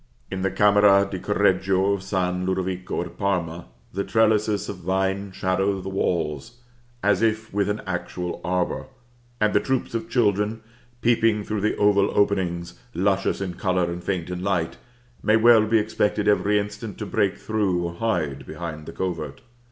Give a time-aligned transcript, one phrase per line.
[0.31, 5.79] In the Camera di Correggio of San Lodovico at Parma, the trellises of vine shadow
[5.79, 6.53] the walls,
[7.03, 8.87] as if with an actual arbor;
[9.39, 10.61] and the troops of children,
[11.01, 14.77] peeping through the oval openings, luscious in color and faint in light,
[15.21, 19.41] may well be expected every instant to break through, or hide behind the covert.